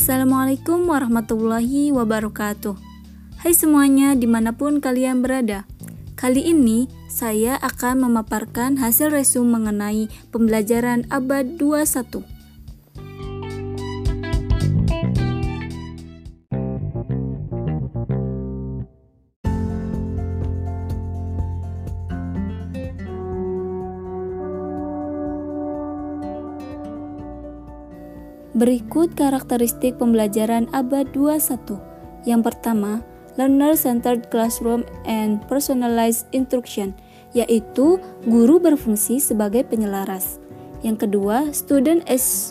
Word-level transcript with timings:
Assalamualaikum 0.00 0.88
warahmatullahi 0.88 1.92
wabarakatuh. 1.92 2.72
Hai 3.44 3.52
semuanya 3.52 4.16
di 4.16 4.24
mana 4.24 4.56
pun 4.56 4.80
kalian 4.80 5.20
berada 5.20 5.68
Kali 6.16 6.40
ini 6.40 6.88
saya 7.12 7.60
akan 7.60 8.08
memaparkan 8.08 8.80
hasil 8.80 9.12
resum 9.12 9.52
mengenai 9.52 10.08
pembelajaran 10.32 11.04
abad 11.12 11.60
21 11.60 12.39
Berikut 28.50 29.14
karakteristik 29.14 30.02
pembelajaran 30.02 30.66
abad 30.74 31.06
21. 31.14 31.78
Yang 32.26 32.42
pertama, 32.50 32.98
learner-centered 33.38 34.26
classroom 34.26 34.82
and 35.06 35.38
personalized 35.46 36.26
instruction, 36.34 36.90
yaitu 37.30 38.02
guru 38.26 38.58
berfungsi 38.58 39.22
sebagai 39.22 39.62
penyelaras. 39.70 40.42
Yang 40.82 41.06
kedua, 41.06 41.54
student 41.54 42.02
as 42.10 42.50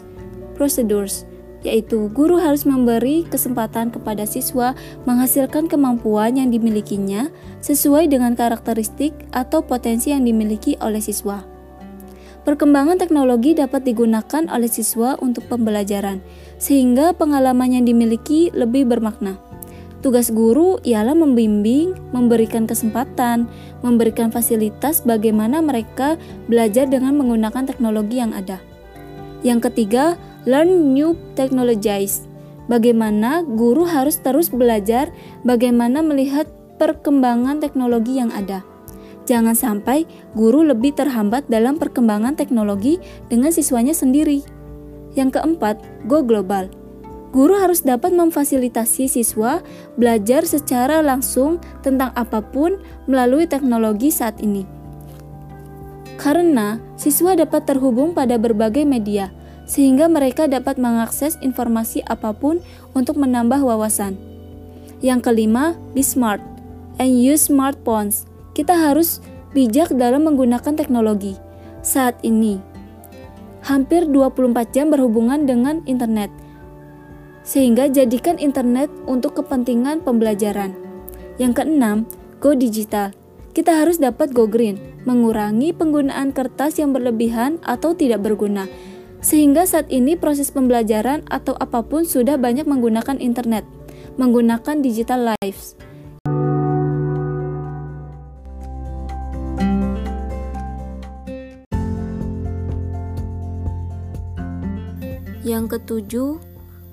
procedures, 0.56 1.28
yaitu 1.68 2.08
guru 2.16 2.40
harus 2.40 2.64
memberi 2.64 3.28
kesempatan 3.28 3.92
kepada 3.92 4.24
siswa 4.24 4.80
menghasilkan 5.04 5.68
kemampuan 5.68 6.40
yang 6.40 6.48
dimilikinya 6.48 7.28
sesuai 7.60 8.08
dengan 8.08 8.40
karakteristik 8.40 9.12
atau 9.36 9.60
potensi 9.60 10.16
yang 10.16 10.24
dimiliki 10.24 10.80
oleh 10.80 11.04
siswa. 11.04 11.59
Perkembangan 12.48 12.96
teknologi 12.96 13.52
dapat 13.52 13.84
digunakan 13.84 14.48
oleh 14.48 14.72
siswa 14.72 15.20
untuk 15.20 15.46
pembelajaran, 15.52 16.24
sehingga 16.56 17.12
pengalaman 17.12 17.76
yang 17.76 17.84
dimiliki 17.84 18.48
lebih 18.56 18.88
bermakna. 18.88 19.36
Tugas 20.00 20.32
guru 20.32 20.80
ialah 20.88 21.12
membimbing, 21.12 21.92
memberikan 22.16 22.64
kesempatan, 22.64 23.52
memberikan 23.84 24.32
fasilitas 24.32 25.04
bagaimana 25.04 25.60
mereka 25.60 26.16
belajar 26.48 26.88
dengan 26.88 27.20
menggunakan 27.20 27.68
teknologi 27.68 28.24
yang 28.24 28.32
ada. 28.32 28.64
Yang 29.44 29.72
ketiga, 29.72 30.16
learn 30.48 30.96
new 30.96 31.20
technologies. 31.36 32.24
Bagaimana 32.72 33.44
guru 33.44 33.84
harus 33.84 34.24
terus 34.24 34.48
belajar 34.48 35.12
bagaimana 35.44 36.00
melihat 36.00 36.48
perkembangan 36.80 37.60
teknologi 37.60 38.24
yang 38.24 38.32
ada. 38.32 38.64
Jangan 39.30 39.54
sampai 39.54 40.10
guru 40.34 40.66
lebih 40.66 40.98
terhambat 40.98 41.46
dalam 41.54 41.78
perkembangan 41.78 42.34
teknologi 42.34 42.98
dengan 43.30 43.54
siswanya 43.54 43.94
sendiri. 43.94 44.42
Yang 45.14 45.38
keempat, 45.38 45.78
go 46.10 46.26
global. 46.26 46.66
Guru 47.30 47.62
harus 47.62 47.86
dapat 47.86 48.10
memfasilitasi 48.10 49.06
siswa 49.06 49.62
belajar 50.02 50.50
secara 50.50 51.06
langsung 51.06 51.62
tentang 51.86 52.10
apa 52.18 52.42
pun 52.42 52.82
melalui 53.06 53.46
teknologi 53.46 54.10
saat 54.10 54.42
ini. 54.42 54.66
Karena 56.18 56.82
siswa 56.98 57.38
dapat 57.38 57.70
terhubung 57.70 58.18
pada 58.18 58.42
berbagai 58.42 58.82
media, 58.82 59.30
sehingga 59.70 60.10
mereka 60.10 60.50
dapat 60.50 60.82
mengakses 60.82 61.38
informasi 61.46 62.02
apa 62.10 62.34
pun 62.34 62.66
untuk 62.98 63.22
menambah 63.22 63.62
wawasan. 63.62 64.18
Yang 65.06 65.30
kelima, 65.30 65.78
be 65.94 66.02
smart 66.02 66.42
and 66.98 67.14
use 67.14 67.46
smartphones 67.46 68.29
kita 68.54 68.74
harus 68.76 69.22
bijak 69.54 69.94
dalam 69.98 70.26
menggunakan 70.26 70.74
teknologi. 70.78 71.38
Saat 71.80 72.22
ini, 72.28 72.60
hampir 73.64 74.06
24 74.08 74.76
jam 74.76 74.92
berhubungan 74.92 75.48
dengan 75.48 75.82
internet, 75.88 76.28
sehingga 77.44 77.90
jadikan 77.90 78.38
internet 78.38 78.92
untuk 79.10 79.40
kepentingan 79.40 80.04
pembelajaran. 80.04 80.76
Yang 81.40 81.64
keenam, 81.64 81.98
go 82.44 82.54
digital. 82.54 83.16
Kita 83.56 83.82
harus 83.82 83.98
dapat 83.98 84.36
go 84.36 84.46
green, 84.46 84.78
mengurangi 85.08 85.74
penggunaan 85.74 86.36
kertas 86.36 86.78
yang 86.78 86.94
berlebihan 86.94 87.58
atau 87.66 87.98
tidak 87.98 88.22
berguna. 88.22 88.70
Sehingga 89.20 89.68
saat 89.68 89.92
ini 89.92 90.16
proses 90.16 90.48
pembelajaran 90.54 91.28
atau 91.28 91.58
apa 91.60 91.84
pun 91.84 92.08
sudah 92.08 92.40
banyak 92.40 92.64
menggunakan 92.64 93.20
internet, 93.20 93.68
menggunakan 94.16 94.80
digital 94.80 95.36
lives. 95.36 95.76
Yang 105.60 105.84
ketujuh, 105.84 106.40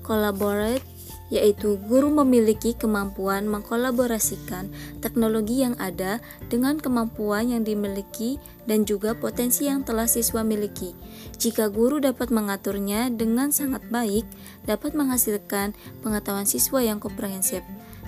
collaborate 0.03 0.83
yaitu 1.27 1.75
guru 1.87 2.07
memiliki 2.07 2.71
kemampuan 2.71 3.47
mengkolaborasikan 3.51 4.71
teknologi 5.03 5.59
yang 5.59 5.75
ada 5.75 6.23
dengan 6.47 6.79
kemampuan 6.79 7.51
yang 7.51 7.67
dimiliki 7.67 8.39
dan 8.63 8.87
juga 8.87 9.11
potensi 9.11 9.67
yang 9.67 9.83
telah 9.83 10.07
siswa 10.07 10.43
miliki. 10.43 10.95
Jika 11.39 11.67
guru 11.67 11.99
dapat 11.99 12.31
mengaturnya 12.31 13.11
dengan 13.11 13.51
sangat 13.51 13.83
baik, 13.91 14.23
dapat 14.63 14.95
menghasilkan 14.95 15.75
pengetahuan 15.99 16.47
siswa 16.47 16.79
yang 16.79 16.99
komprehensif. 17.03 17.63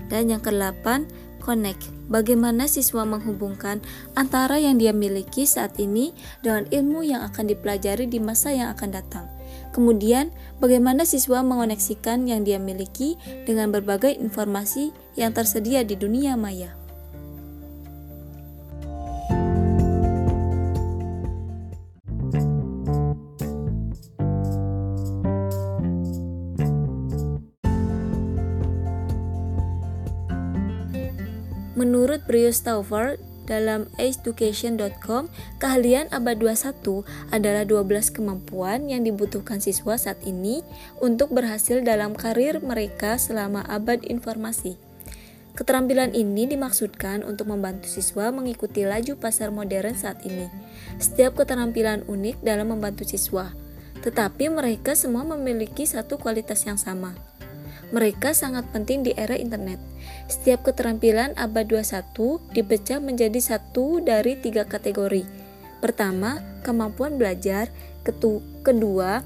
Dan 0.07 0.31
yang 0.31 0.39
kedelapan, 0.39 1.03
connect. 1.43 1.91
Bagaimana 2.07 2.71
siswa 2.71 3.03
menghubungkan 3.03 3.83
antara 4.15 4.63
yang 4.63 4.79
dia 4.79 4.95
miliki 4.95 5.43
saat 5.43 5.75
ini 5.75 6.15
dengan 6.39 6.65
ilmu 6.71 7.03
yang 7.03 7.21
akan 7.27 7.51
dipelajari 7.51 8.07
di 8.07 8.17
masa 8.17 8.55
yang 8.55 8.71
akan 8.73 8.95
datang. 8.95 9.38
Kemudian, 9.79 10.35
bagaimana 10.59 11.07
siswa 11.07 11.39
mengoneksikan 11.39 12.27
yang 12.27 12.43
dia 12.43 12.59
miliki 12.59 13.15
dengan 13.47 13.71
berbagai 13.71 14.11
informasi 14.11 14.91
yang 15.15 15.31
tersedia 15.31 15.87
di 15.87 15.95
dunia 15.95 16.35
maya. 16.35 16.75
Menurut 31.79 32.27
Brius 32.27 32.59
Stauffer, 32.59 33.15
dalam 33.49 33.89
education.com, 33.97 35.27
keahlian 35.57 36.05
abad 36.13 36.37
21 36.37 37.01
adalah 37.33 37.65
12 37.65 38.13
kemampuan 38.13 38.85
yang 38.85 39.01
dibutuhkan 39.01 39.57
siswa 39.57 39.97
saat 39.97 40.21
ini 40.21 40.61
untuk 41.01 41.33
berhasil 41.33 41.81
dalam 41.81 42.13
karir 42.13 42.61
mereka 42.61 43.17
selama 43.17 43.65
abad 43.65 44.05
informasi. 44.05 44.77
Keterampilan 45.57 46.15
ini 46.15 46.47
dimaksudkan 46.47 47.25
untuk 47.25 47.51
membantu 47.51 47.91
siswa 47.91 48.31
mengikuti 48.31 48.87
laju 48.87 49.19
pasar 49.19 49.51
modern 49.51 49.91
saat 49.91 50.23
ini. 50.23 50.47
Setiap 51.01 51.35
keterampilan 51.35 52.07
unik 52.07 52.39
dalam 52.39 52.71
membantu 52.71 53.03
siswa, 53.03 53.51
tetapi 53.99 54.47
mereka 54.47 54.95
semua 54.95 55.27
memiliki 55.27 55.83
satu 55.83 56.15
kualitas 56.15 56.63
yang 56.63 56.79
sama. 56.79 57.28
Mereka 57.89 58.37
sangat 58.37 58.69
penting 58.69 59.01
di 59.01 59.17
era 59.17 59.33
internet. 59.33 59.81
Setiap 60.29 60.61
keterampilan 60.61 61.33
abad 61.33 61.65
21 61.65 62.37
dipecah 62.53 63.01
menjadi 63.01 63.41
satu 63.41 63.97
dari 64.05 64.37
tiga 64.37 64.65
kategori. 64.69 65.25
Pertama, 65.81 66.37
kemampuan 66.61 67.17
belajar, 67.17 67.73
kedua, 68.05 69.25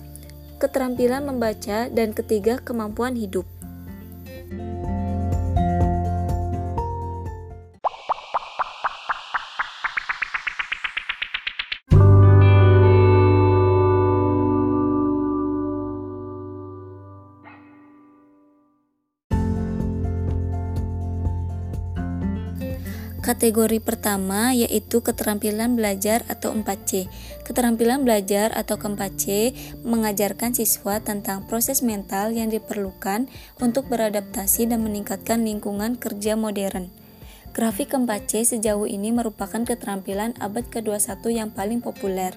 keterampilan 0.64 1.28
membaca, 1.28 1.92
dan 1.92 2.16
ketiga, 2.16 2.62
kemampuan 2.64 3.20
hidup. 3.20 3.44
Kategori 23.24 23.80
pertama 23.80 24.52
yaitu 24.52 25.00
keterampilan 25.00 25.80
belajar 25.80 26.28
atau 26.28 26.52
4C. 26.52 27.08
Keterampilan 27.48 28.04
belajar 28.04 28.52
atau 28.52 28.76
ke-4C 28.76 29.56
mengajarkan 29.88 30.52
siswa 30.52 31.00
tentang 31.00 31.48
proses 31.48 31.80
mental 31.80 32.36
yang 32.36 32.52
diperlukan 32.52 33.32
untuk 33.64 33.88
beradaptasi 33.88 34.68
dan 34.68 34.84
meningkatkan 34.84 35.40
lingkungan 35.48 35.96
kerja 35.96 36.36
modern. 36.36 36.92
Grafik 37.56 37.96
ke-4C 37.96 38.60
sejauh 38.60 38.92
ini 38.92 39.16
merupakan 39.16 39.64
keterampilan 39.64 40.36
abad 40.44 40.68
ke-21 40.68 41.24
yang 41.32 41.48
paling 41.48 41.80
populer. 41.80 42.36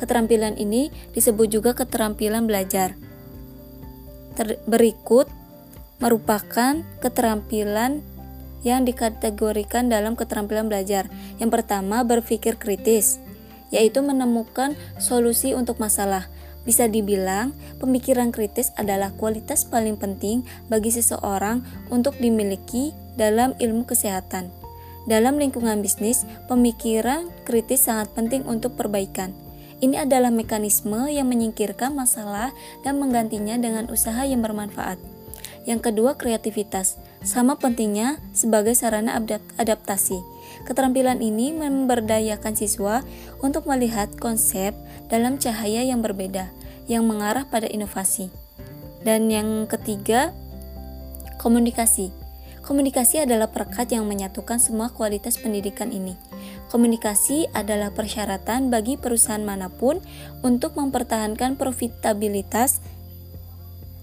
Keterampilan 0.00 0.56
ini 0.56 0.88
disebut 1.12 1.52
juga 1.52 1.76
keterampilan 1.76 2.48
belajar. 2.48 2.96
Ter 4.32 4.56
berikut 4.64 5.28
merupakan 6.00 6.80
keterampilan 7.04 8.15
yang 8.66 8.82
dikategorikan 8.82 9.86
dalam 9.86 10.18
keterampilan 10.18 10.66
belajar. 10.66 11.06
Yang 11.38 11.62
pertama, 11.62 12.02
berpikir 12.02 12.58
kritis, 12.58 13.22
yaitu 13.70 14.02
menemukan 14.02 14.74
solusi 14.98 15.54
untuk 15.54 15.78
masalah, 15.78 16.26
Bisa 16.66 16.90
dibilang, 16.90 17.54
pemikiran 17.78 18.34
kritis 18.34 18.74
adalah 18.74 19.14
kualitas 19.14 19.62
paling 19.62 19.94
penting 19.94 20.42
bagi 20.66 20.90
seseorang 20.90 21.62
untuk 21.94 22.18
dimiliki 22.18 22.90
dalam 23.14 23.54
ilmu 23.62 23.86
kesehatan. 23.86 24.50
Dalam 25.06 25.38
lingkungan 25.38 25.78
bisnis, 25.78 26.26
pemikiran 26.50 27.30
kritis 27.46 27.86
sangat 27.86 28.10
penting 28.18 28.42
untuk 28.42 28.74
perbaikan. 28.74 29.30
Ini 29.78 30.10
adalah 30.10 30.34
mekanisme 30.34 31.06
yang 31.06 31.30
menyingkirkan 31.30 31.94
masalah 31.94 32.50
dan 32.82 32.98
menggantinya 32.98 33.54
dengan 33.54 33.86
usaha 33.86 34.26
yang 34.26 34.42
bermanfaat. 34.42 34.98
Yang 35.62 35.90
kedua, 35.92 36.18
kreativitas. 36.18 36.98
Sama 37.22 37.54
pentingnya 37.54 38.18
sebagai 38.36 38.76
sarana 38.76 39.16
adaptasi. 39.56 40.20
Keterampilan 40.68 41.24
ini 41.24 41.56
memberdayakan 41.56 42.54
siswa 42.54 43.02
untuk 43.40 43.64
melihat 43.66 44.12
konsep 44.20 44.76
dalam 45.08 45.40
cahaya 45.40 45.82
yang 45.82 46.04
berbeda, 46.04 46.52
yang 46.86 47.08
mengarah 47.08 47.48
pada 47.48 47.66
inovasi. 47.66 48.28
Dan 49.02 49.32
yang 49.32 49.64
ketiga, 49.66 50.36
komunikasi. 51.40 52.10
Komunikasi 52.66 53.22
adalah 53.22 53.54
perekat 53.54 53.94
yang 53.94 54.10
menyatukan 54.10 54.58
semua 54.58 54.90
kualitas 54.90 55.38
pendidikan 55.38 55.94
ini. 55.94 56.18
Komunikasi 56.66 57.46
adalah 57.54 57.94
persyaratan 57.94 58.74
bagi 58.74 58.98
perusahaan 58.98 59.38
mana 59.38 59.70
pun 59.70 60.02
untuk 60.42 60.74
mempertahankan 60.74 61.54
profitabilitas. 61.54 62.82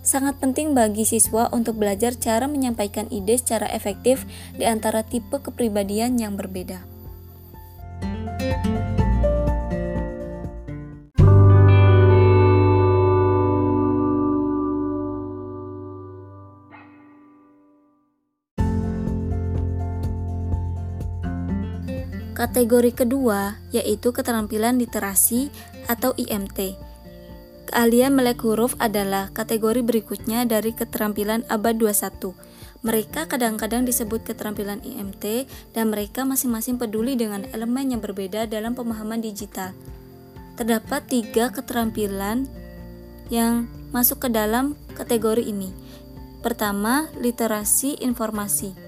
Sangat 0.04 0.36
penting 0.44 0.76
bagi 0.76 1.08
siswa 1.08 1.48
untuk 1.56 1.80
belajar 1.80 2.12
cara 2.20 2.44
menyampaikan 2.44 3.08
ide 3.08 3.40
secara 3.40 3.72
efektif 3.72 4.28
di 4.52 4.68
antara 4.68 5.00
tipe 5.00 5.40
kepribadian 5.40 6.20
yang 6.20 6.36
berbeda. 6.36 6.84
Kategori 22.36 22.92
kedua 22.92 23.56
yaitu 23.72 24.12
keterampilan 24.12 24.76
literasi 24.76 25.48
atau 25.88 26.12
IMT. 26.20 26.93
Keahlian 27.72 28.12
melek 28.12 28.44
huruf 28.44 28.76
adalah 28.78 29.32
kategori 29.32 29.80
berikutnya 29.80 30.44
dari 30.44 30.76
keterampilan 30.76 31.48
abad 31.48 31.80
21. 31.80 32.36
Mereka 32.84 33.32
kadang-kadang 33.32 33.88
disebut 33.88 34.28
keterampilan 34.28 34.84
IMT 34.84 35.48
dan 35.72 35.88
mereka 35.88 36.28
masing-masing 36.28 36.76
peduli 36.76 37.16
dengan 37.16 37.48
elemen 37.56 37.96
yang 37.96 38.04
berbeda 38.04 38.44
dalam 38.52 38.76
pemahaman 38.76 39.24
digital. 39.24 39.72
Terdapat 40.60 41.08
tiga 41.08 41.48
keterampilan 41.56 42.52
yang 43.32 43.72
masuk 43.96 44.28
ke 44.28 44.30
dalam 44.30 44.76
kategori 45.00 45.48
ini. 45.48 45.72
Pertama, 46.44 47.08
literasi 47.16 48.04
informasi. 48.04 48.83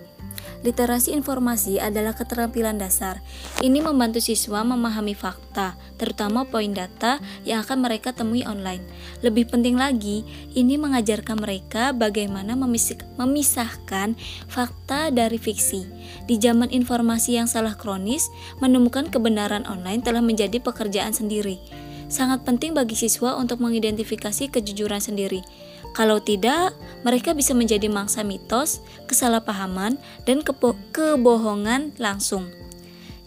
Literasi 0.66 1.14
informasi 1.14 1.78
adalah 1.78 2.18
keterampilan 2.18 2.82
dasar. 2.82 3.22
Ini 3.62 3.86
membantu 3.86 4.18
siswa 4.18 4.66
memahami 4.66 5.14
fakta, 5.14 5.78
terutama 6.02 6.42
poin 6.50 6.74
data 6.74 7.22
yang 7.46 7.62
akan 7.62 7.86
mereka 7.86 8.18
temui 8.18 8.42
online. 8.50 8.82
Lebih 9.22 9.54
penting 9.54 9.78
lagi, 9.78 10.26
ini 10.58 10.82
mengajarkan 10.82 11.38
mereka 11.38 11.94
bagaimana 11.94 12.58
memisahkan 12.58 14.18
fakta 14.50 15.14
dari 15.14 15.38
fiksi. 15.38 15.86
Di 16.26 16.42
zaman 16.42 16.74
informasi 16.74 17.38
yang 17.38 17.46
salah 17.46 17.78
kronis, 17.78 18.34
menemukan 18.58 19.06
kebenaran 19.14 19.70
online 19.70 20.02
telah 20.02 20.26
menjadi 20.26 20.58
pekerjaan 20.58 21.14
sendiri. 21.14 21.62
Sangat 22.10 22.42
penting 22.42 22.74
bagi 22.74 22.94
siswa 22.98 23.38
untuk 23.38 23.62
mengidentifikasi 23.62 24.50
kejujuran 24.50 25.02
sendiri. 25.02 25.46
Kalau 25.95 26.19
tidak, 26.19 26.75
mereka 27.07 27.31
bisa 27.31 27.56
menjadi 27.56 27.88
mangsa 27.88 28.19
mitos, 28.27 28.83
kesalahpahaman, 29.07 29.95
dan 30.27 30.44
kebo 30.44 30.75
kebohongan 30.92 31.95
langsung. 31.95 32.51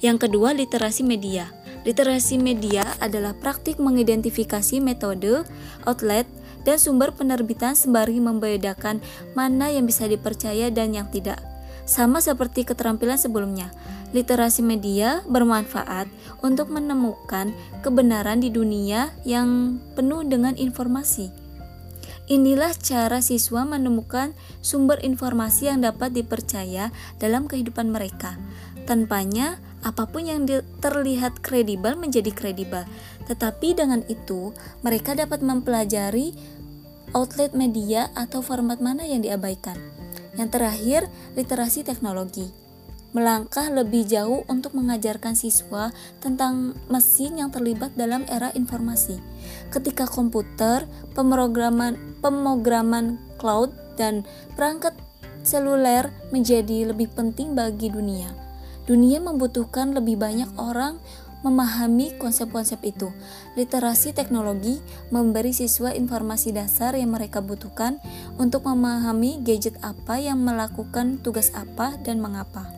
Yang 0.04 0.28
kedua, 0.28 0.52
literasi 0.52 1.00
media. 1.00 1.48
Literasi 1.88 2.36
media 2.36 2.84
adalah 3.00 3.32
praktik 3.32 3.80
mengidentifikasi 3.80 4.84
metode, 4.84 5.48
outlet, 5.88 6.28
dan 6.68 6.76
sumber 6.76 7.16
penerbitan 7.16 7.72
sembari 7.72 8.20
membedakan 8.20 9.00
mana 9.32 9.72
yang 9.72 9.88
bisa 9.88 10.04
dipercaya 10.04 10.68
dan 10.68 10.92
yang 10.92 11.08
tidak. 11.08 11.40
Sama 11.88 12.20
seperti 12.20 12.68
keterampilan 12.68 13.16
sebelumnya, 13.16 13.72
literasi 14.12 14.60
media 14.60 15.24
bermanfaat 15.24 16.04
untuk 16.44 16.68
menemukan 16.68 17.56
kebenaran 17.80 18.44
di 18.44 18.52
dunia 18.52 19.08
yang 19.24 19.80
penuh 19.96 20.20
dengan 20.28 20.52
informasi. 20.60 21.47
Inilah 22.28 22.76
cara 22.76 23.25
siswa 23.25 23.64
menemukan 23.64 24.36
sumber 24.60 25.00
informasi 25.00 25.72
yang 25.72 25.80
dapat 25.80 26.12
dipercaya 26.12 26.92
dalam 27.16 27.48
kehidupan 27.48 27.88
mereka. 27.88 28.36
Tanpanya, 28.84 29.56
apa 29.80 30.04
pun 30.04 30.28
yang 30.28 30.44
terlihat 30.84 31.40
kredibel 31.40 31.96
menjadi 31.96 32.28
kredibel. 32.28 32.84
Tetapi 33.25 33.80
dengan 33.80 34.04
itu, 34.12 34.52
mereka 34.84 35.16
dapat 35.16 35.40
mempelajari 35.40 36.36
outlet 37.16 37.56
media 37.56 38.12
atau 38.12 38.44
format 38.44 38.76
mana 38.84 39.08
yang 39.08 39.25
diabaikan. 39.25 39.80
Yang 40.36 40.48
terakhir, 40.52 41.00
literasi 41.32 41.80
teknologi 41.80 42.67
melangkah 43.16 43.69
lebih 43.72 44.05
jauh 44.05 44.44
untuk 44.50 44.76
mengajarkan 44.76 45.32
siswa 45.32 45.94
tentang 46.20 46.76
mesin 46.93 47.40
yang 47.40 47.49
terlibat 47.49 47.96
dalam 47.96 48.28
era 48.28 48.52
informasi. 48.52 49.16
Ketika 49.72 50.05
komputer, 50.05 50.84
pemrograman, 51.16 51.96
pemrograman 52.20 53.16
cloud, 53.40 53.72
dan 53.99 54.22
perangkat 54.55 54.94
seluler 55.43 56.14
menjadi 56.31 56.94
lebih 56.94 57.10
penting 57.12 57.58
bagi 57.58 57.90
dunia. 57.90 58.31
Dunia 58.87 59.20
membutuhkan 59.20 59.93
lebih 59.93 60.16
banyak 60.16 60.49
orang 60.56 60.96
memahami 61.43 62.19
konsep-konsep 62.19 62.82
itu. 62.82 63.12
Literasi 63.54 64.11
teknologi 64.11 64.82
memberi 65.14 65.54
siswa 65.54 65.94
informasi 65.94 66.50
dasar 66.50 66.99
yang 66.99 67.14
mereka 67.14 67.38
butuhkan 67.38 68.02
untuk 68.40 68.66
memahami 68.66 69.38
gadget 69.46 69.78
apa 69.84 70.19
yang 70.19 70.43
melakukan 70.43 71.22
tugas 71.22 71.54
apa 71.54 71.94
dan 72.02 72.19
mengapa. 72.19 72.77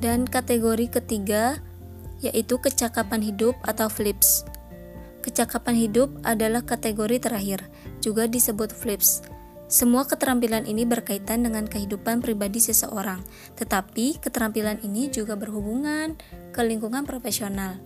Dan 0.00 0.26
kategori 0.26 0.90
ketiga 0.90 1.62
yaitu 2.18 2.58
kecakapan 2.58 3.22
hidup 3.22 3.54
atau 3.62 3.86
flips. 3.86 4.42
Kecakapan 5.22 5.76
hidup 5.76 6.10
adalah 6.26 6.66
kategori 6.66 7.22
terakhir, 7.22 7.62
juga 8.02 8.26
disebut 8.26 8.74
flips. 8.74 9.29
Semua 9.70 10.02
keterampilan 10.02 10.66
ini 10.66 10.82
berkaitan 10.82 11.46
dengan 11.46 11.62
kehidupan 11.62 12.26
pribadi 12.26 12.58
seseorang, 12.58 13.22
tetapi 13.54 14.18
keterampilan 14.18 14.82
ini 14.82 15.06
juga 15.14 15.38
berhubungan 15.38 16.18
ke 16.50 16.58
lingkungan 16.66 17.06
profesional. 17.06 17.78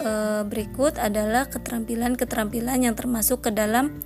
E, 0.00 0.40
berikut 0.48 0.96
adalah 0.96 1.52
keterampilan-keterampilan 1.52 2.88
yang 2.88 2.96
termasuk 2.96 3.44
ke 3.44 3.52
dalam 3.52 4.00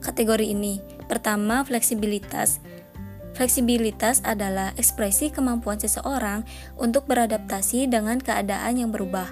kategori 0.00 0.48
ini. 0.48 0.80
Pertama, 1.12 1.60
fleksibilitas. 1.60 2.64
Fleksibilitas 3.36 4.24
adalah 4.24 4.72
ekspresi 4.80 5.28
kemampuan 5.28 5.76
seseorang 5.76 6.48
untuk 6.80 7.04
beradaptasi 7.04 7.84
dengan 7.92 8.16
keadaan 8.16 8.80
yang 8.80 8.88
berubah. 8.88 9.28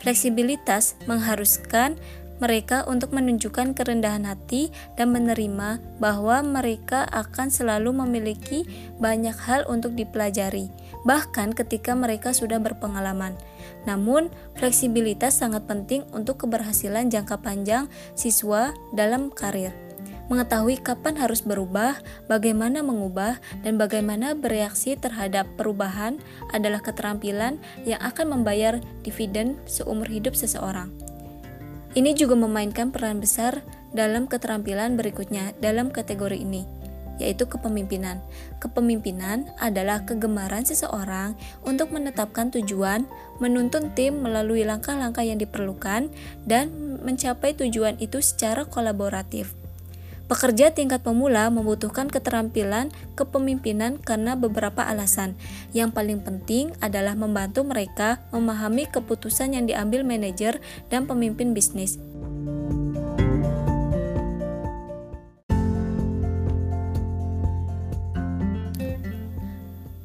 Fleksibilitas 0.00 0.96
mengharuskan 1.04 2.00
mereka 2.40 2.82
untuk 2.88 3.12
menunjukkan 3.12 3.76
kerendahan 3.76 4.24
hati 4.24 4.72
dan 4.96 5.12
menerima 5.12 5.78
bahwa 6.00 6.40
mereka 6.40 7.04
akan 7.12 7.52
selalu 7.52 7.92
memiliki 7.92 8.64
banyak 8.96 9.36
hal 9.36 9.68
untuk 9.68 9.94
dipelajari, 9.94 10.72
bahkan 11.04 11.52
ketika 11.52 11.92
mereka 11.92 12.32
sudah 12.32 12.56
berpengalaman. 12.56 13.36
Namun, 13.84 14.32
fleksibilitas 14.56 15.36
sangat 15.40 15.68
penting 15.68 16.04
untuk 16.16 16.44
keberhasilan 16.48 17.12
jangka 17.12 17.40
panjang 17.44 17.86
siswa 18.16 18.72
dalam 18.96 19.28
karir. 19.28 19.72
Mengetahui 20.30 20.78
kapan 20.78 21.18
harus 21.18 21.42
berubah, 21.42 21.98
bagaimana 22.30 22.86
mengubah, 22.86 23.42
dan 23.66 23.82
bagaimana 23.82 24.38
bereaksi 24.38 24.94
terhadap 24.94 25.42
perubahan 25.58 26.22
adalah 26.54 26.78
keterampilan 26.78 27.58
yang 27.82 27.98
akan 27.98 28.38
membayar 28.38 28.78
dividen 29.02 29.58
seumur 29.66 30.06
hidup 30.06 30.38
seseorang. 30.38 31.09
Ini 31.90 32.14
juga 32.14 32.38
memainkan 32.38 32.94
peran 32.94 33.18
besar 33.18 33.66
dalam 33.90 34.30
keterampilan 34.30 34.94
berikutnya 34.94 35.58
dalam 35.58 35.90
kategori 35.90 36.38
ini, 36.38 36.62
yaitu 37.18 37.50
kepemimpinan. 37.50 38.22
Kepemimpinan 38.62 39.50
adalah 39.58 40.06
kegemaran 40.06 40.62
seseorang 40.62 41.34
untuk 41.66 41.90
menetapkan 41.90 42.54
tujuan, 42.54 43.10
menuntun 43.42 43.90
tim 43.98 44.22
melalui 44.22 44.62
langkah-langkah 44.62 45.26
yang 45.26 45.42
diperlukan, 45.42 46.08
dan 46.46 46.70
mencapai 47.02 47.58
tujuan 47.58 47.98
itu 47.98 48.22
secara 48.22 48.62
kolaboratif. 48.64 49.59
Pekerja 50.30 50.70
tingkat 50.70 51.02
pemula 51.02 51.50
membutuhkan 51.50 52.06
keterampilan 52.06 52.94
kepemimpinan 53.18 53.98
karena 53.98 54.38
beberapa 54.38 54.86
alasan. 54.86 55.34
Yang 55.74 55.90
paling 55.90 56.22
penting 56.22 56.70
adalah 56.78 57.18
membantu 57.18 57.66
mereka 57.66 58.22
memahami 58.30 58.86
keputusan 58.86 59.58
yang 59.58 59.66
diambil 59.66 60.06
manajer 60.06 60.62
dan 60.86 61.10
pemimpin 61.10 61.50
bisnis. 61.50 61.98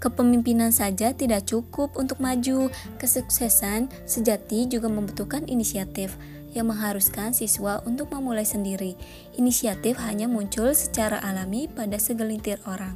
Kepemimpinan 0.02 0.74
saja 0.74 1.14
tidak 1.14 1.46
cukup 1.46 1.94
untuk 2.02 2.18
maju. 2.18 2.74
Kesuksesan 2.98 3.94
sejati 4.10 4.66
juga 4.66 4.90
membutuhkan 4.90 5.46
inisiatif 5.46 6.18
yang 6.56 6.72
mengharuskan 6.72 7.36
siswa 7.36 7.84
untuk 7.84 8.10
memulai 8.16 8.48
sendiri. 8.48 8.96
Inisiatif 9.36 10.00
hanya 10.02 10.32
muncul 10.32 10.72
secara 10.72 11.20
alami 11.20 11.68
pada 11.68 12.00
segelintir 12.00 12.64
orang. 12.66 12.96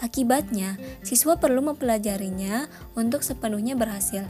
Akibatnya, 0.00 0.80
siswa 1.04 1.36
perlu 1.36 1.60
mempelajarinya 1.60 2.70
untuk 2.96 3.20
sepenuhnya 3.20 3.76
berhasil. 3.76 4.24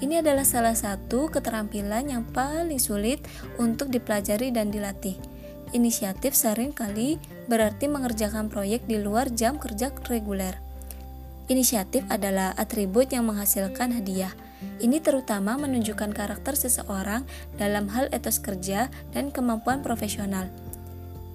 Ini 0.00 0.24
adalah 0.24 0.42
salah 0.42 0.74
satu 0.74 1.28
keterampilan 1.28 2.10
yang 2.10 2.24
paling 2.30 2.80
sulit 2.80 3.22
untuk 3.60 3.92
dipelajari 3.92 4.50
dan 4.50 4.72
dilatih. 4.72 5.14
Inisiatif 5.76 6.34
sering 6.34 6.74
kali 6.74 7.22
berarti 7.46 7.86
mengerjakan 7.86 8.48
proyek 8.48 8.84
di 8.88 8.98
luar 8.98 9.30
jam 9.30 9.62
kerja 9.62 9.94
reguler. 10.08 10.58
Inisiatif 11.46 12.06
adalah 12.08 12.56
atribut 12.56 13.12
yang 13.12 13.28
menghasilkan 13.28 13.92
hadiah. 13.92 14.32
Ini 14.82 14.98
terutama 14.98 15.54
menunjukkan 15.60 16.10
karakter 16.10 16.58
seseorang 16.58 17.22
dalam 17.54 17.86
hal 17.92 18.10
etos 18.10 18.42
kerja 18.42 18.90
dan 19.14 19.30
kemampuan 19.30 19.80
profesional. 19.80 20.50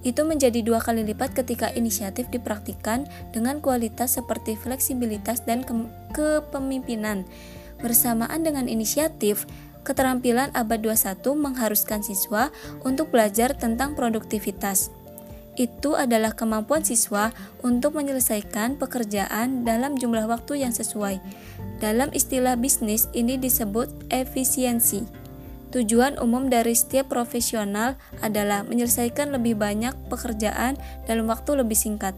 Itu 0.06 0.22
menjadi 0.22 0.62
dua 0.62 0.78
kali 0.78 1.02
lipat 1.02 1.34
ketika 1.34 1.72
inisiatif 1.74 2.30
dipraktikkan 2.30 3.08
dengan 3.34 3.58
kualitas 3.58 4.14
seperti 4.20 4.54
fleksibilitas 4.54 5.42
dan 5.42 5.66
ke 5.66 5.74
kepemimpinan. 6.14 7.26
Bersamaan 7.82 8.46
dengan 8.46 8.70
inisiatif, 8.70 9.48
keterampilan 9.82 10.54
abad 10.54 10.78
21 10.82 11.18
mengharuskan 11.34 12.04
siswa 12.06 12.54
untuk 12.86 13.10
belajar 13.10 13.54
tentang 13.58 13.98
produktivitas 13.98 14.94
itu 15.58 15.98
adalah 15.98 16.32
kemampuan 16.38 16.86
siswa 16.86 17.34
untuk 17.66 17.98
menyelesaikan 17.98 18.78
pekerjaan 18.78 19.66
dalam 19.66 19.98
jumlah 19.98 20.30
waktu 20.30 20.62
yang 20.62 20.70
sesuai. 20.70 21.18
Dalam 21.78 22.10
istilah 22.10 22.58
bisnis, 22.58 23.06
ini 23.14 23.38
disebut 23.38 23.86
efisiensi. 24.10 25.06
Tujuan 25.70 26.16
umum 26.18 26.48
dari 26.48 26.72
setiap 26.72 27.12
profesional 27.12 27.94
adalah 28.24 28.64
menyelesaikan 28.64 29.30
lebih 29.30 29.54
banyak 29.54 29.92
pekerjaan 30.08 30.80
dalam 31.04 31.28
waktu 31.28 31.60
lebih 31.60 31.76
singkat. 31.76 32.16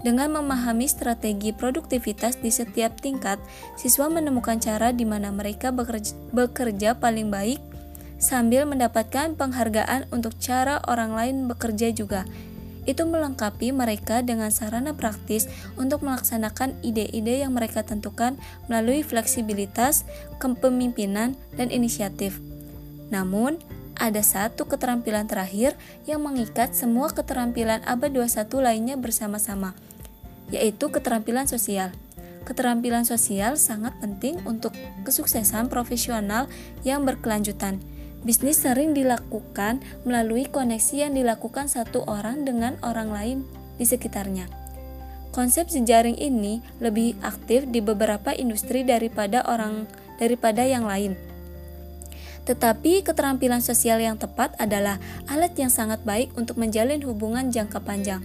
Dengan 0.00 0.32
memahami 0.32 0.88
strategi 0.88 1.52
produktivitas 1.52 2.40
di 2.40 2.50
setiap 2.50 2.98
tingkat, 3.00 3.36
siswa 3.78 4.08
menemukan 4.08 4.56
cara 4.58 4.90
di 4.90 5.04
mana 5.04 5.28
mereka 5.30 5.70
bekerja, 5.70 6.14
bekerja 6.32 6.96
paling 6.96 7.28
baik 7.28 7.60
sambil 8.16 8.64
mendapatkan 8.64 9.36
penghargaan 9.36 10.08
untuk 10.08 10.32
cara 10.40 10.80
orang 10.88 11.12
lain 11.12 11.36
bekerja 11.52 11.92
juga 11.92 12.24
itu 12.86 13.02
melengkapi 13.02 13.74
mereka 13.74 14.22
dengan 14.22 14.48
sarana 14.54 14.94
praktis 14.94 15.50
untuk 15.74 16.06
melaksanakan 16.06 16.78
ide-ide 16.86 17.42
yang 17.42 17.52
mereka 17.52 17.82
tentukan 17.82 18.38
melalui 18.70 19.02
fleksibilitas, 19.02 20.06
kepemimpinan, 20.38 21.34
dan 21.58 21.68
inisiatif. 21.74 22.38
Namun, 23.10 23.58
ada 23.96 24.20
satu 24.20 24.68
keterampilan 24.68 25.26
terakhir 25.26 25.74
yang 26.06 26.22
mengikat 26.22 26.72
semua 26.76 27.10
keterampilan 27.10 27.82
abad 27.88 28.12
21 28.12 28.48
lainnya 28.60 28.94
bersama-sama, 28.94 29.72
yaitu 30.54 30.92
keterampilan 30.92 31.48
sosial. 31.48 31.90
Keterampilan 32.46 33.02
sosial 33.02 33.58
sangat 33.58 33.98
penting 33.98 34.38
untuk 34.46 34.70
kesuksesan 35.02 35.66
profesional 35.66 36.46
yang 36.86 37.02
berkelanjutan 37.02 37.82
Bisnis 38.24 38.62
sering 38.62 38.94
dilakukan 38.96 39.84
melalui 40.06 40.48
koneksi 40.48 41.08
yang 41.08 41.12
dilakukan 41.12 41.68
satu 41.68 42.06
orang 42.08 42.46
dengan 42.46 42.78
orang 42.80 43.12
lain 43.12 43.38
di 43.76 43.84
sekitarnya. 43.84 44.48
Konsep 45.34 45.68
jejaring 45.68 46.16
ini 46.16 46.64
lebih 46.80 47.18
aktif 47.20 47.68
di 47.68 47.84
beberapa 47.84 48.32
industri 48.32 48.88
daripada 48.88 49.44
orang 49.44 49.84
daripada 50.16 50.64
yang 50.64 50.88
lain. 50.88 51.12
Tetapi 52.46 53.04
keterampilan 53.04 53.60
sosial 53.60 54.00
yang 54.00 54.16
tepat 54.16 54.54
adalah 54.56 55.02
alat 55.26 55.52
yang 55.58 55.68
sangat 55.68 56.00
baik 56.06 56.32
untuk 56.38 56.56
menjalin 56.56 57.02
hubungan 57.02 57.50
jangka 57.50 57.82
panjang 57.82 58.22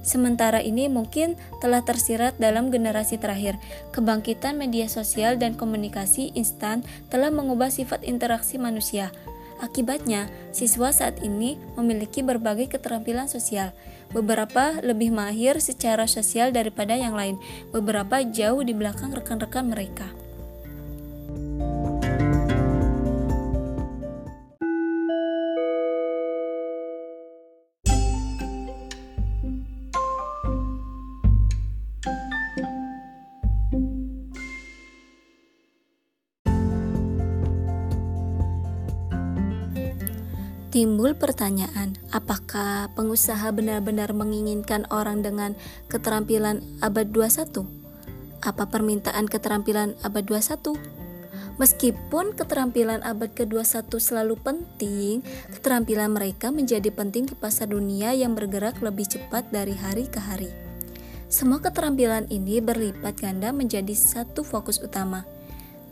Sementara 0.00 0.64
ini 0.64 0.88
mungkin 0.88 1.36
telah 1.60 1.84
tersirat 1.84 2.40
dalam 2.40 2.72
generasi 2.72 3.20
terakhir. 3.20 3.60
Kebangkitan 3.92 4.56
media 4.56 4.88
sosial 4.88 5.36
dan 5.36 5.56
komunikasi 5.56 6.32
instan 6.32 6.80
telah 7.12 7.28
mengubah 7.28 7.68
sifat 7.68 8.04
interaksi 8.04 8.56
manusia. 8.56 9.12
Akibatnya, 9.60 10.32
siswa 10.56 10.88
saat 10.88 11.20
ini 11.20 11.60
memiliki 11.76 12.24
berbagai 12.24 12.72
keterampilan 12.72 13.28
sosial. 13.28 13.76
Beberapa 14.08 14.80
lebih 14.80 15.12
mahir 15.12 15.60
secara 15.60 16.08
sosial 16.08 16.48
daripada 16.48 16.96
yang 16.96 17.12
lain, 17.12 17.36
beberapa 17.68 18.24
jauh 18.24 18.64
di 18.64 18.72
belakang 18.72 19.12
rekan-rekan 19.12 19.68
mereka. 19.68 20.08
Timbul 40.70 41.18
pertanyaan, 41.18 41.98
apakah 42.14 42.94
pengusaha 42.94 43.50
benar-benar 43.50 44.14
menginginkan 44.14 44.86
orang 44.94 45.18
dengan 45.18 45.58
keterampilan 45.90 46.62
abad 46.78 47.10
21? 47.10 47.66
Apa 48.38 48.70
permintaan 48.70 49.26
keterampilan 49.26 49.98
abad 50.06 50.22
21? 50.30 50.78
Meskipun 51.58 52.38
keterampilan 52.38 53.02
abad 53.02 53.34
ke-21 53.34 53.90
selalu 53.98 54.38
penting, 54.38 55.26
keterampilan 55.58 56.14
mereka 56.14 56.54
menjadi 56.54 56.94
penting 56.94 57.26
di 57.26 57.34
pasar 57.34 57.74
dunia 57.74 58.14
yang 58.14 58.38
bergerak 58.38 58.78
lebih 58.78 59.10
cepat 59.10 59.50
dari 59.50 59.74
hari 59.74 60.06
ke 60.06 60.22
hari. 60.22 60.54
Semua 61.26 61.58
keterampilan 61.58 62.30
ini 62.30 62.62
berlipat 62.62 63.18
ganda 63.18 63.50
menjadi 63.50 63.98
satu 63.98 64.46
fokus 64.46 64.78
utama– 64.78 65.26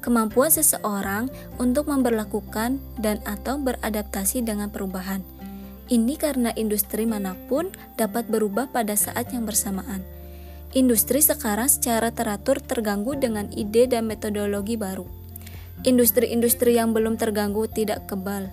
kemampuan 0.00 0.50
seseorang 0.50 1.30
untuk 1.58 1.90
memperlakukan 1.90 2.78
dan 2.98 3.18
atau 3.26 3.58
beradaptasi 3.58 4.46
dengan 4.46 4.70
perubahan. 4.70 5.22
Ini 5.88 6.20
karena 6.20 6.52
industri 6.52 7.08
mana 7.08 7.32
pun 7.48 7.72
dapat 7.96 8.28
berubah 8.28 8.68
pada 8.68 8.92
saat 8.92 9.32
yang 9.32 9.48
bersamaan. 9.48 10.04
Industri 10.76 11.24
sekarang 11.24 11.72
secara 11.72 12.12
teratur 12.12 12.60
terganggu 12.60 13.16
dengan 13.16 13.48
ide 13.56 13.88
dan 13.88 14.04
metodologi 14.04 14.76
baru. 14.76 15.08
Industri-industri 15.88 16.76
yang 16.76 16.92
belum 16.92 17.16
terganggu 17.16 17.64
tidak 17.72 18.04
kebal. 18.04 18.52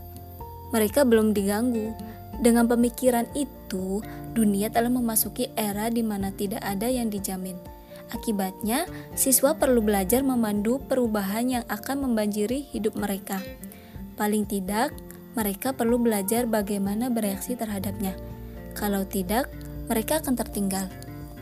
Mereka 0.71 1.03
belum 1.03 1.35
diganggu. 1.35 1.91
Dengan 2.39 2.71
pemikiran 2.71 3.27
itu, 3.35 3.99
dunia 4.31 4.71
telah 4.71 4.91
memasuki 4.91 5.51
era 5.59 5.91
di 5.91 6.03
mana 6.03 6.31
tidak 6.31 6.63
ada 6.63 6.87
yang 6.87 7.11
dijamin 7.11 7.74
Akibatnya, 8.15 8.87
siswa 9.11 9.59
perlu 9.59 9.83
belajar 9.83 10.23
memandu 10.23 10.79
perubahan 10.87 11.51
yang 11.51 11.65
akan 11.67 12.07
membanjiri 12.07 12.63
hidup 12.71 12.95
mereka. 12.95 13.43
Paling 14.15 14.47
tidak, 14.47 14.95
mereka 15.35 15.75
perlu 15.75 15.99
belajar 15.99 16.47
bagaimana 16.47 17.11
bereaksi 17.11 17.59
terhadapnya. 17.59 18.15
Kalau 18.71 19.03
tidak, 19.03 19.51
mereka 19.91 20.23
akan 20.23 20.39
tertinggal. 20.39 20.87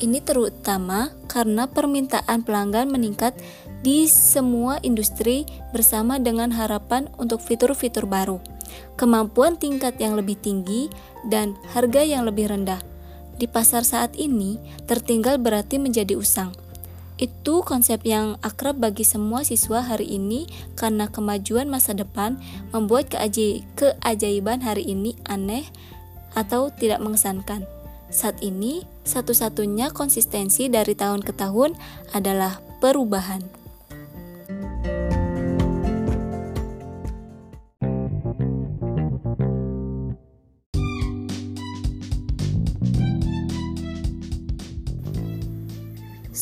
Ini 0.02 0.26
terutama 0.26 1.14
karena 1.30 1.70
permintaan 1.70 2.42
pelanggan 2.42 2.90
meningkat 2.90 3.38
di 3.86 4.10
semua 4.10 4.82
industri 4.82 5.46
bersama 5.70 6.18
dengan 6.18 6.50
harapan 6.50 7.06
untuk 7.22 7.38
fitur-fitur 7.46 8.10
baru, 8.10 8.42
kemampuan 8.98 9.62
tingkat 9.62 10.02
yang 10.02 10.18
lebih 10.18 10.42
tinggi, 10.42 10.90
dan 11.30 11.54
harga 11.70 12.02
yang 12.02 12.26
lebih 12.26 12.50
rendah 12.50 12.82
di 13.38 13.50
pasar 13.50 13.82
saat 13.82 14.14
ini, 14.16 14.62
tertinggal 14.86 15.42
berarti 15.42 15.82
menjadi 15.82 16.14
usang. 16.14 16.54
Itu 17.22 17.62
konsep 17.62 18.02
yang 18.04 18.42
akrab 18.42 18.82
bagi 18.82 19.06
semua 19.06 19.46
siswa 19.46 19.86
hari 19.86 20.18
ini 20.18 20.50
karena 20.74 21.06
kemajuan 21.06 21.70
masa 21.70 21.94
depan 21.94 22.42
membuat 22.74 23.14
keajaiban 23.14 24.60
hari 24.66 24.84
ini 24.90 25.14
aneh 25.30 25.70
atau 26.34 26.74
tidak 26.74 27.00
mengesankan. 27.00 27.70
Saat 28.14 28.42
ini, 28.46 28.86
satu-satunya 29.06 29.90
konsistensi 29.90 30.70
dari 30.70 30.94
tahun 30.94 31.26
ke 31.26 31.34
tahun 31.34 31.74
adalah 32.14 32.62
perubahan. 32.78 33.63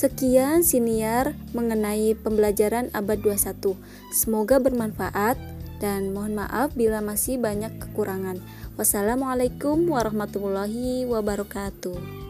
Sekian 0.01 0.65
siniar 0.65 1.37
mengenai 1.53 2.17
pembelajaran 2.17 2.89
abad 2.89 3.21
21. 3.21 3.77
Semoga 4.09 4.57
bermanfaat 4.57 5.37
dan 5.77 6.09
mohon 6.09 6.41
maaf 6.41 6.73
bila 6.73 7.05
masih 7.05 7.37
banyak 7.37 7.69
kekurangan. 7.77 8.41
Wassalamualaikum 8.81 9.85
warahmatullahi 9.85 11.05
wabarakatuh. 11.05 12.20